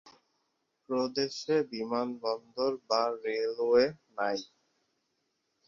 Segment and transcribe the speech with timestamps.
[0.89, 3.85] প্রদেশে বিমানবন্দর বা রেলওয়ে
[4.17, 4.39] নেই।